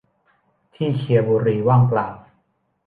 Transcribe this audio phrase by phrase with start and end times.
[0.75, 2.07] ที่เขี่ยบุหรี่ว่างเปล่า